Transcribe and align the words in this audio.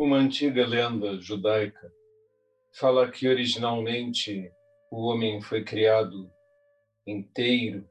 Uma 0.00 0.16
antiga 0.16 0.66
lenda 0.66 1.20
judaica 1.20 1.92
fala 2.72 3.10
que 3.10 3.28
originalmente 3.28 4.50
o 4.90 5.02
homem 5.02 5.42
foi 5.42 5.62
criado 5.62 6.32
inteiro 7.06 7.86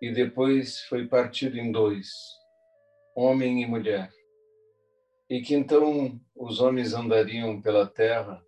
e 0.00 0.12
depois 0.12 0.82
foi 0.82 1.08
partido 1.08 1.58
em 1.58 1.72
dois, 1.72 2.08
homem 3.16 3.64
e 3.64 3.66
mulher. 3.66 4.12
E 5.28 5.40
que 5.40 5.56
então 5.56 6.20
os 6.36 6.60
homens 6.60 6.94
andariam 6.94 7.60
pela 7.60 7.84
terra 7.84 8.40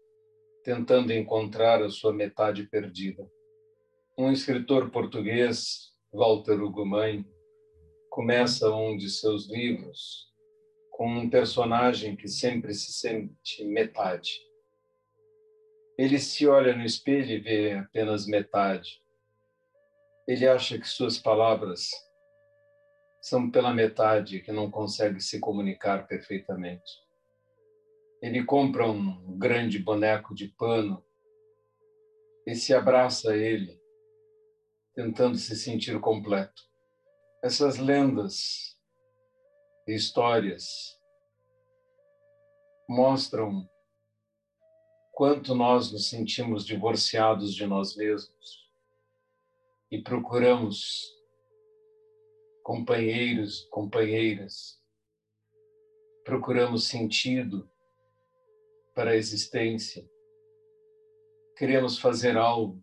tentando 0.62 1.12
encontrar 1.12 1.82
a 1.82 1.90
sua 1.90 2.12
metade 2.12 2.68
perdida. 2.68 3.28
Um 4.16 4.30
escritor 4.30 4.90
português, 4.90 5.92
Walter 6.12 6.62
Ugumãe, 6.62 7.26
começa 8.10 8.70
um 8.70 8.96
de 8.96 9.10
seus 9.10 9.50
livros 9.50 10.32
com 10.94 11.08
um 11.08 11.28
personagem 11.28 12.14
que 12.14 12.28
sempre 12.28 12.72
se 12.72 12.92
sente 12.92 13.64
metade. 13.64 14.30
Ele 15.98 16.20
se 16.20 16.46
olha 16.46 16.76
no 16.76 16.84
espelho 16.84 17.32
e 17.32 17.40
vê 17.40 17.72
apenas 17.72 18.28
metade. 18.28 19.02
Ele 20.26 20.46
acha 20.46 20.78
que 20.78 20.86
suas 20.86 21.18
palavras 21.18 21.90
são 23.20 23.50
pela 23.50 23.74
metade 23.74 24.40
que 24.40 24.52
não 24.52 24.70
consegue 24.70 25.20
se 25.20 25.40
comunicar 25.40 26.06
perfeitamente. 26.06 26.92
Ele 28.23 28.45
compra 28.45 28.88
um 28.88 29.36
grande 29.36 29.80
boneco 29.80 30.32
de 30.32 30.46
pano 30.46 31.04
e 32.46 32.54
se 32.54 32.73
abraça 32.73 33.32
a 33.32 33.36
ele, 33.36 33.80
tentando 34.95 35.36
se 35.38 35.56
sentir 35.56 35.98
completo. 35.98 36.62
Essas 37.42 37.79
lendas 37.79 38.63
histórias 39.87 40.99
mostram 42.88 43.68
quanto 45.13 45.54
nós 45.54 45.93
nos 45.93 46.09
sentimos 46.09 46.65
divorciados 46.65 47.54
de 47.54 47.66
nós 47.66 47.96
mesmos 47.96 48.71
e 49.91 50.02
procuramos 50.02 51.15
companheiros, 52.63 53.66
companheiras, 53.71 54.82
procuramos 56.24 56.88
sentido 56.88 57.71
para 58.95 59.10
a 59.10 59.16
existência, 59.16 60.09
queremos 61.57 61.98
fazer 61.98 62.37
algo 62.37 62.82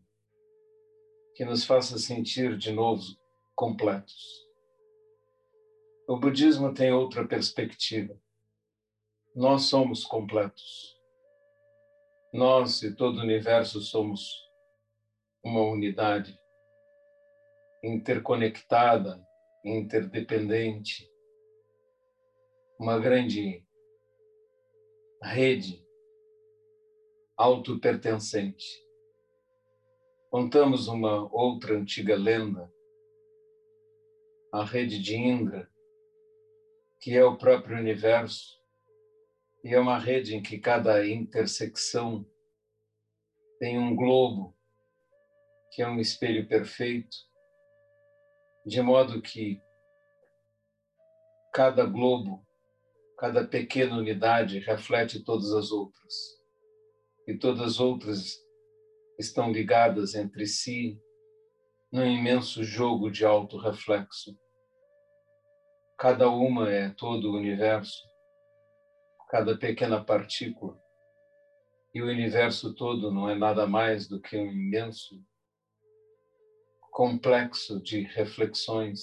que 1.36 1.44
nos 1.44 1.66
faça 1.66 1.98
sentir 1.98 2.58
de 2.58 2.72
novo 2.72 3.04
completos. 3.56 4.51
O 6.12 6.18
budismo 6.18 6.74
tem 6.74 6.92
outra 6.92 7.26
perspectiva. 7.26 8.14
Nós 9.34 9.68
somos 9.68 10.04
completos. 10.04 10.94
Nós 12.34 12.84
e 12.84 12.94
todo 12.94 13.20
o 13.20 13.22
universo 13.22 13.80
somos 13.80 14.30
uma 15.42 15.62
unidade 15.62 16.38
interconectada, 17.82 19.26
interdependente, 19.64 21.10
uma 22.78 23.00
grande 23.00 23.66
rede 25.24 25.82
autopertencente. 27.38 28.86
Contamos 30.30 30.90
uma 30.90 31.34
outra 31.34 31.78
antiga 31.78 32.18
lenda, 32.18 32.70
a 34.52 34.66
rede 34.66 35.02
de 35.02 35.16
Indra, 35.16 35.72
que 37.02 37.18
é 37.18 37.26
o 37.26 37.36
próprio 37.36 37.78
universo, 37.78 38.62
e 39.64 39.74
é 39.74 39.80
uma 39.80 39.98
rede 39.98 40.36
em 40.36 40.42
que 40.42 40.60
cada 40.60 41.06
intersecção 41.08 42.24
tem 43.60 43.80
um 43.80 43.96
globo, 43.96 44.56
que 45.72 45.82
é 45.82 45.88
um 45.88 46.00
espelho 46.00 46.48
perfeito, 46.48 47.18
de 48.68 48.80
modo 48.84 49.20
que 49.20 49.60
cada 51.52 51.86
globo, 51.86 52.46
cada 53.18 53.48
pequena 53.48 53.98
unidade 53.98 54.60
reflete 54.60 55.24
todas 55.24 55.52
as 55.54 55.72
outras, 55.72 56.14
e 57.28 57.36
todas 57.36 57.62
as 57.62 57.80
outras 57.80 58.38
estão 59.18 59.52
ligadas 59.52 60.14
entre 60.14 60.46
si 60.46 61.00
num 61.92 62.06
imenso 62.06 62.64
jogo 62.64 63.10
de 63.10 63.26
alto 63.26 63.58
reflexo 63.58 64.38
Cada 66.02 66.32
uma 66.32 66.68
é 66.68 66.90
todo 66.90 67.30
o 67.30 67.38
universo, 67.38 68.10
cada 69.30 69.56
pequena 69.56 70.04
partícula. 70.04 70.76
E 71.94 72.02
o 72.02 72.08
universo 72.08 72.74
todo 72.74 73.12
não 73.12 73.30
é 73.30 73.36
nada 73.36 73.68
mais 73.68 74.08
do 74.08 74.20
que 74.20 74.36
um 74.36 74.52
imenso 74.52 75.24
complexo 76.90 77.80
de 77.80 78.02
reflexões, 78.02 79.00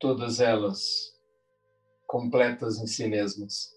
todas 0.00 0.40
elas 0.40 0.82
completas 2.08 2.78
em 2.78 2.88
si 2.88 3.06
mesmas. 3.06 3.72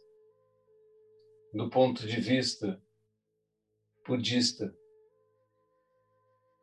Do 1.53 1.69
ponto 1.69 2.07
de 2.07 2.19
vista 2.19 2.81
budista, 4.03 4.75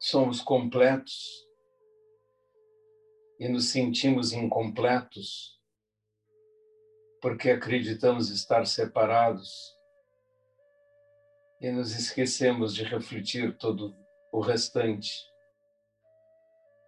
somos 0.00 0.41
completos 0.41 1.52
e 3.43 3.49
nos 3.49 3.71
sentimos 3.71 4.33
incompletos 4.33 5.61
porque 7.21 7.51
acreditamos 7.51 8.31
estar 8.31 8.65
separados 8.69 9.77
e 11.61 11.69
nos 11.73 11.91
esquecemos 11.91 12.73
de 12.73 12.85
refletir 12.85 13.59
todo 13.59 13.97
o 14.33 14.39
restante. 14.39 15.11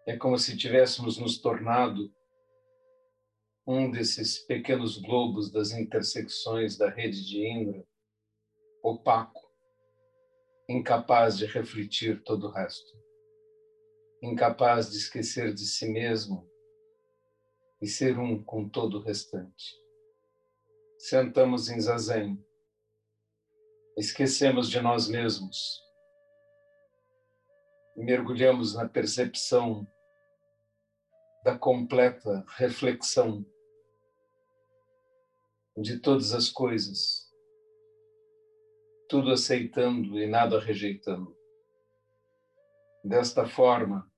É 0.07 0.17
como 0.17 0.39
se 0.39 0.57
tivéssemos 0.57 1.19
nos 1.19 1.41
tornado 1.41 2.15
um 3.67 3.91
desses 3.91 4.39
pequenos 4.39 4.97
globos 4.99 5.51
das 5.51 5.73
intersecções 5.73 6.79
da 6.79 6.89
rede 6.89 7.27
de 7.27 7.49
Indra, 7.49 7.85
opaco, 8.81 9.43
incapaz 10.69 11.37
de 11.37 11.47
refletir 11.47 12.23
todo 12.23 12.47
o 12.47 12.53
resto 12.53 13.05
incapaz 14.25 14.91
de 14.91 14.97
esquecer 14.97 15.53
de 15.53 15.67
si 15.67 15.89
mesmo 15.89 16.49
e 17.81 17.87
ser 17.87 18.19
um 18.19 18.43
com 18.43 18.69
todo 18.69 18.99
o 18.99 19.03
restante. 19.03 19.75
Sentamos 20.99 21.69
em 21.69 21.81
zazen, 21.81 22.43
esquecemos 23.97 24.71
de 24.71 24.81
nós 24.81 25.09
mesmos 25.09 25.85
mergulhamos 27.97 28.75
na 28.75 28.89
percepção 28.89 29.87
da 31.45 31.57
completa 31.57 32.45
reflexão 32.57 33.45
de 35.77 35.99
todas 36.01 36.33
as 36.33 36.49
coisas, 36.49 37.31
tudo 39.09 39.31
aceitando 39.31 40.19
e 40.19 40.27
nada 40.27 40.59
rejeitando. 40.59 41.37
Desta 43.05 43.47
forma, 43.47 44.11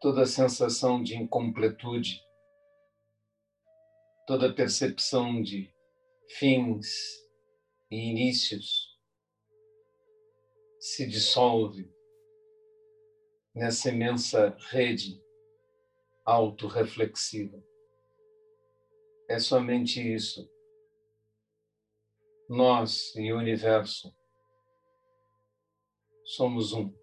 toda 0.00 0.26
sensação 0.26 1.02
de 1.02 1.16
incompletude, 1.16 2.20
toda 4.26 4.54
percepção 4.54 5.42
de 5.42 5.72
fins 6.38 6.86
e 7.90 7.96
inícios 8.10 8.96
se 10.78 11.06
dissolve 11.06 11.90
nessa 13.54 13.88
imensa 13.88 14.56
rede 14.70 15.20
autorreflexiva. 16.24 17.62
É 19.28 19.38
somente 19.38 20.00
isso. 20.00 20.48
Nós 22.48 23.14
e 23.16 23.32
o 23.32 23.38
universo 23.38 24.14
somos 26.24 26.72
um. 26.72 26.97